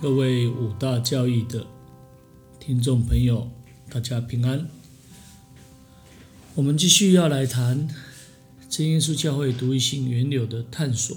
[0.00, 1.66] 各位五大教义的
[2.58, 3.50] 听众朋友，
[3.90, 4.66] 大家平安。
[6.54, 7.86] 我们继续要来谈
[8.66, 11.14] 真耶稣教会独一性源流的探索，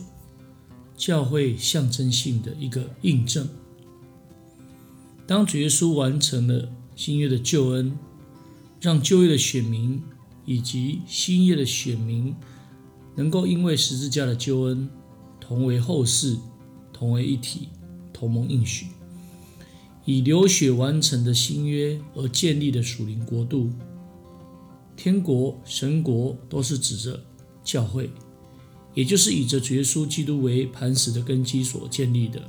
[0.98, 3.48] 教会象征性的一个印证。
[5.26, 7.98] 当主耶稣完成了新约的救恩，
[8.82, 10.04] 让旧约的选民
[10.44, 12.36] 以及新约的选民
[13.16, 14.90] 能够因为十字架的救恩，
[15.40, 16.38] 同为后世，
[16.92, 17.70] 同为一体。
[18.14, 18.86] 同盟应许，
[20.06, 23.72] 以流血完成的新约而建立的属灵国度，
[24.96, 27.20] 天国、神国都是指着
[27.64, 28.10] 教会，
[28.94, 32.48] 也就是以着耶稣基督为磐石的根基所建立的，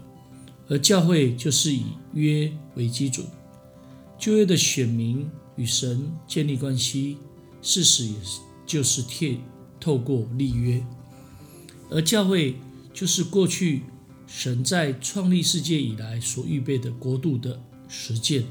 [0.69, 3.27] 而教会就是以约为基准。
[4.19, 7.17] 旧约的选民与神建立关系，
[7.63, 9.39] 事实也是就是贴
[9.81, 10.85] 透过立约，
[11.91, 12.57] 而教会
[12.93, 13.83] 就是过去。
[14.37, 18.43] 神在创立世界以来所预备的国度的实践，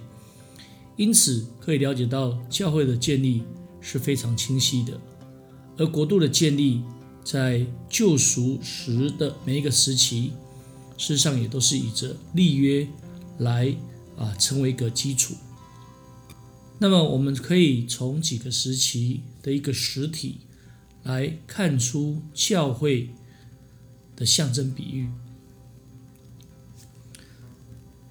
[0.96, 3.44] 因此可以了解到教会的建立
[3.82, 4.98] 是非常清晰的，
[5.78, 6.82] 而国度的建立
[7.22, 10.32] 在救赎时的每一个时期，
[10.98, 12.88] 事实上也都是以着立约
[13.40, 13.76] 来
[14.18, 15.36] 啊成为一个基础。
[16.80, 20.38] 那么我们可以从几个时期的一个实体
[21.04, 23.10] 来看出教会
[24.16, 25.10] 的象征比喻。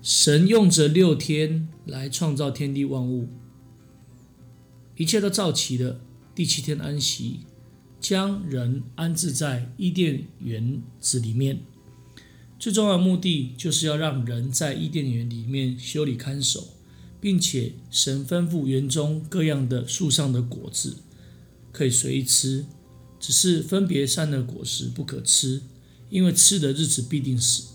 [0.03, 3.29] 神用着六天来创造天地万物，
[4.97, 6.01] 一切都造齐了。
[6.35, 7.41] 第七天安息，
[8.01, 11.61] 将人安置在伊甸园子里面。
[12.59, 16.71] 最重要的目的就是要让人在伊甸园里面修理看守，
[17.21, 20.97] 并且神吩咐园中各样的树上的果子
[21.71, 22.67] 可以随意吃，
[23.21, 25.63] 只是分别善的果实不可吃，
[26.11, 27.75] 因为吃的日子必定死。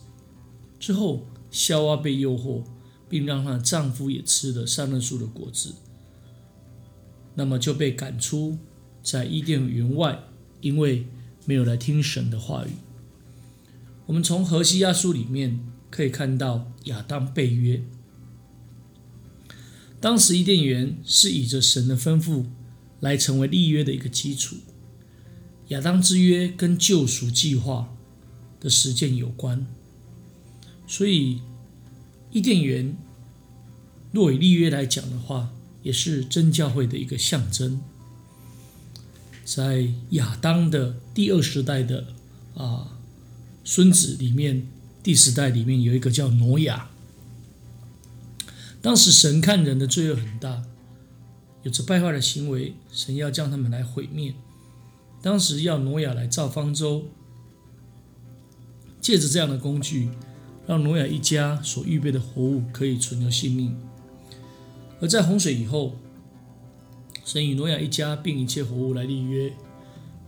[0.77, 1.25] 之后。
[1.57, 2.61] 夏娃被诱惑，
[3.09, 5.73] 并让她的丈夫也吃了善恶树的果子，
[7.33, 8.59] 那么就被赶出
[9.01, 10.19] 在伊甸园外，
[10.61, 11.07] 因为
[11.45, 12.69] 没有来听神的话语。
[14.05, 15.59] 我们从何西亚书里面
[15.89, 17.81] 可以看到亚当被约，
[19.99, 22.45] 当时伊甸园是以着神的吩咐
[22.99, 24.57] 来成为立约的一个基础。
[25.69, 27.97] 亚当之约跟救赎计划
[28.59, 29.65] 的实践有关。
[30.87, 31.41] 所以，
[32.31, 32.95] 伊甸园
[34.13, 35.51] 若以立约来讲的话，
[35.83, 37.81] 也是真教会的一个象征。
[39.43, 42.07] 在亚当的第二时代的
[42.55, 42.97] 啊
[43.63, 44.65] 孙子里面，
[45.03, 46.89] 第十代里面有一个叫挪亚。
[48.81, 50.63] 当时神看人的罪恶很大，
[51.63, 54.33] 有着败坏的行为，神要将他们来毁灭。
[55.21, 57.07] 当时要挪亚来造方舟，
[59.01, 60.09] 借着这样的工具。
[60.67, 63.73] 让挪亚一家所预备的活物可以存留性命，
[64.99, 65.95] 而在洪水以后，
[67.23, 69.53] 神与挪亚一家并一切活物来立约，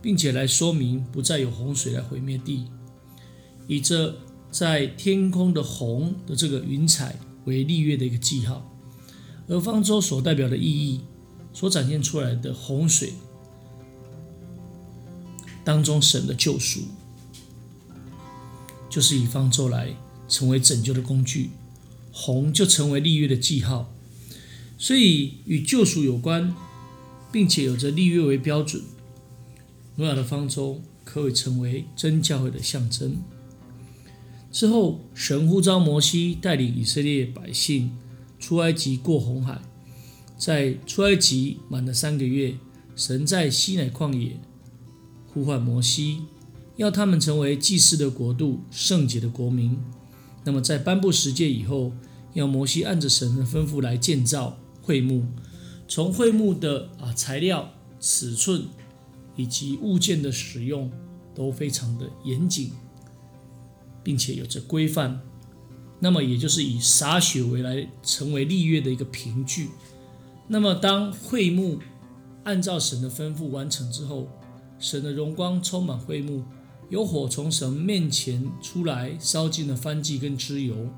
[0.00, 2.64] 并且来说明不再有洪水来毁灭地，
[3.66, 4.16] 以这
[4.50, 8.66] 在天空的红的这个云彩为立约的一个记号，
[9.46, 11.02] 而方舟所代表的意义，
[11.52, 13.12] 所展现出来的洪水
[15.62, 16.80] 当中神的救赎，
[18.88, 19.94] 就是以方舟来。
[20.30, 21.50] 成为拯救的工具，
[22.12, 23.92] 红就成为立约的记号，
[24.78, 26.54] 所以与救赎有关，
[27.32, 28.82] 并且有着立约为标准。
[29.96, 33.16] 诺亚的方舟可以成为真教会的象征。
[34.52, 37.90] 之后，神呼召摩西带领以色列百姓
[38.38, 39.60] 出埃及过红海，
[40.38, 42.54] 在出埃及满了三个月，
[42.94, 44.40] 神在西乃旷野
[45.32, 46.22] 呼唤摩西，
[46.76, 49.76] 要他们成为祭祀的国度、圣洁的国民。
[50.50, 51.92] 那么，在颁布十诫以后，
[52.32, 55.24] 要摩西按着神的吩咐来建造会幕，
[55.86, 58.64] 从会幕的啊材料、尺寸
[59.36, 60.90] 以及物件的使用
[61.36, 62.72] 都非常的严谨，
[64.02, 65.20] 并且有着规范。
[66.00, 69.68] 那么，也就是以洒血为来成为立约的一个凭据。
[70.48, 71.78] 那么，当会幕
[72.42, 74.28] 按照神的吩咐完成之后，
[74.80, 76.42] 神的荣光充满会幕。
[76.90, 80.90] 有火从神面前出来，烧尽了燔祭跟脂油。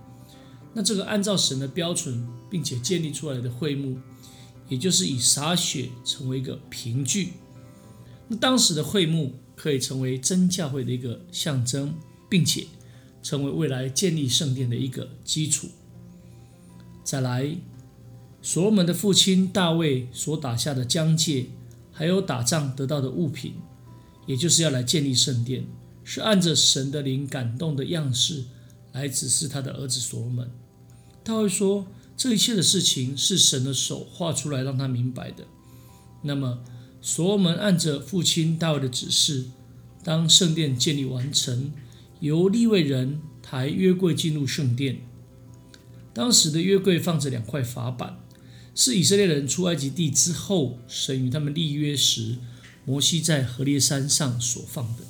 [0.73, 3.99] 那这个按照神的标准，并且建立出来的会幕，
[4.69, 7.35] 也就是以洒血成为一个凭据。
[8.29, 11.95] 那当时的会幕可以成为真教会的一个象征，
[12.31, 12.67] 并且
[13.23, 15.69] 成为未来建立圣殿的一个基础。
[17.05, 17.55] 再来，
[18.41, 21.49] 所罗门的父亲大卫所打下的疆界，
[21.93, 23.57] 还有打仗得到的物品，
[24.27, 25.67] 也就是要来建立圣殿。
[26.05, 28.45] 是按着神的灵感动的样式
[28.93, 30.51] 来指示他的儿子所罗门。
[31.25, 35.45] 他会说，这一切的事情是神的手画出来让他明白的。
[36.23, 36.63] 那么，
[37.01, 39.47] 所罗门按着父亲大卫的指示，
[40.05, 41.73] 当圣殿建立完成，
[42.21, 45.01] 由利未人抬约柜进入圣殿。
[46.13, 48.19] 当时的约柜放着两块法板，
[48.75, 52.37] 是以色列人出埃及地之后，神与他们立约时，
[52.85, 55.05] 摩西在何烈山上所放的。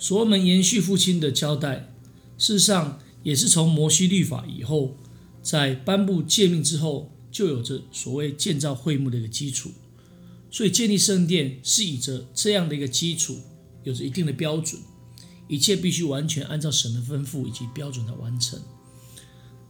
[0.00, 1.92] 所罗门延续父亲的交代，
[2.38, 4.96] 事实上也是从摩西律法以后，
[5.42, 9.70] 在颁布诫命之后，就有着所谓建造会幕的一个基础。
[10.50, 13.40] 所以建立圣殿是以着这样的一个基础，
[13.84, 14.80] 有着一定的标准，
[15.46, 18.58] 一切必须完全按照神的吩咐以及标准来完成。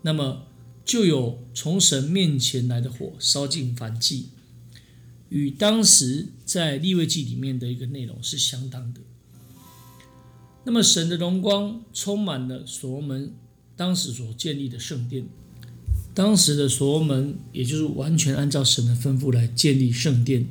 [0.03, 0.47] 那么
[0.85, 4.29] 就有从神面前来的火烧尽燔祭，
[5.29, 9.01] 与当时在立位记里面的一个内容是相当的。
[10.65, 13.33] 那么神的荣光充满了所罗门
[13.77, 15.27] 当时所建立的圣殿，
[16.15, 20.47] 当时的所罗门也就是完全按照神的吩咐来建立圣殿，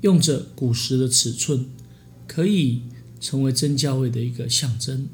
[0.00, 1.66] 用着古时的尺寸，
[2.26, 2.82] 可以
[3.20, 5.08] 成为真教会的一个象征。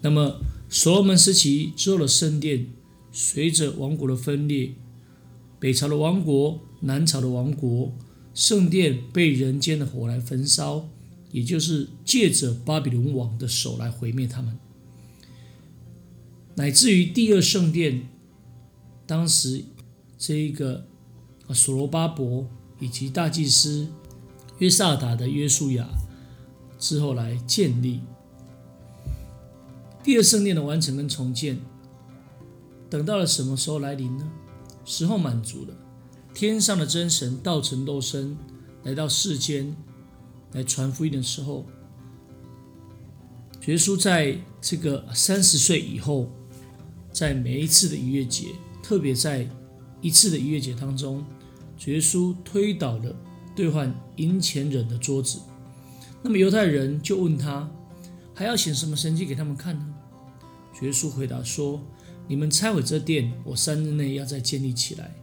[0.00, 0.40] 那么。
[0.74, 2.64] 所罗门时期之后的圣殿，
[3.12, 4.72] 随着王国的分裂，
[5.60, 7.92] 北朝的王国、南朝的王国，
[8.32, 10.88] 圣殿被人间的火来焚烧，
[11.32, 14.56] 也就是借着巴比伦王的手来毁灭他们，
[16.54, 18.08] 乃至于第二圣殿，
[19.06, 19.64] 当时
[20.18, 20.86] 这一个
[21.48, 22.46] 啊所罗巴伯
[22.78, 23.88] 以及大祭司
[24.58, 25.88] 约萨达的约书亚
[26.78, 28.00] 之后来建立。
[30.04, 31.58] 第二圣殿的完成跟重建，
[32.90, 34.30] 等到了什么时候来临呢？
[34.84, 35.74] 时候满足了，
[36.34, 38.36] 天上的真神道成肉身
[38.82, 39.74] 来到世间
[40.52, 41.66] 来传福音的时候，
[43.66, 46.30] 耶稣在这个三十岁以后，
[47.12, 48.48] 在每一次的逾越节，
[48.82, 49.48] 特别在
[50.00, 51.24] 一次的逾越节当中，
[51.86, 53.14] 耶稣推倒了
[53.54, 55.40] 兑换银钱人的桌子。
[56.22, 57.70] 那么犹太人就问他。
[58.34, 59.94] 还要显什么神迹给他们看呢？
[60.80, 61.80] 耶稣回答说
[62.26, 65.14] ：“你们拆毁这殿，我三日内要再建立起来。”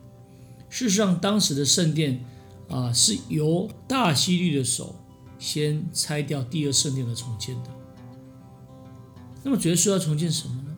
[0.70, 2.24] 事实上，当时的圣殿
[2.70, 4.96] 啊，是由大希律的手
[5.40, 7.70] 先拆掉第二圣殿的重建的。
[9.44, 10.76] 那么，主耶稣要重建什么呢？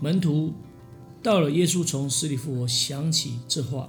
[0.00, 0.52] 门徒
[1.22, 3.88] 到了耶稣从死里复活，想起这话：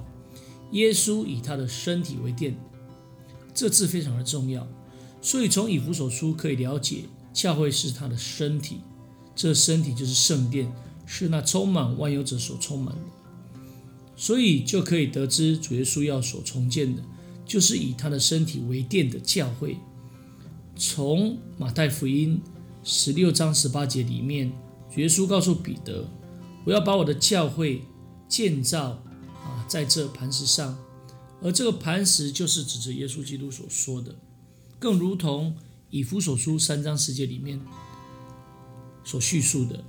[0.72, 2.56] 耶稣以他的身体为殿，
[3.54, 4.68] 这字非常的重要。
[5.20, 8.80] 所以，从以弗所书可以了解，教会是他的身体，
[9.34, 10.72] 这身体就是圣殿，
[11.06, 13.02] 是那充满万有者所充满的。
[14.16, 17.02] 所以，就可以得知主耶稣要所重建的，
[17.48, 19.76] 就是以他的身体为殿的教会。
[20.76, 22.40] 从马太福音
[22.84, 24.52] 十六章十八节里面，
[24.96, 26.08] 耶稣告诉彼得
[26.64, 27.82] ：“我要把我的教会
[28.28, 29.02] 建造
[29.42, 30.78] 啊，在这磐石上。”
[31.40, 34.14] 而这个磐石就是指着耶稣基督所说的。
[34.78, 35.56] 更如同
[35.90, 37.60] 以弗所书三章十节里面
[39.04, 39.82] 所叙述的，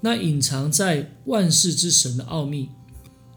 [0.00, 2.70] 那隐藏在万世之神的奥秘，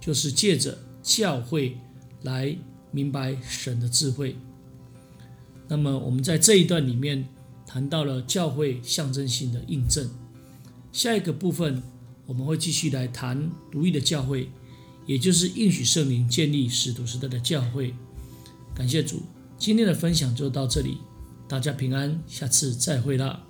[0.02, 1.78] 就是借着教会
[2.24, 2.58] 来
[2.92, 4.36] 明白神的智慧。
[5.68, 7.28] 那么，我们在这一段里面
[7.66, 10.10] 谈到了教会象征性的印证。
[10.92, 11.84] 下一个部分，
[12.26, 14.50] 我们会继续来谈独一的教会，
[15.06, 17.94] 也就是应许圣灵建立使徒时代的教会。
[18.74, 19.22] 感谢主。
[19.58, 21.00] 今天的分享就到这里，
[21.48, 23.47] 大家平安，下次再会啦。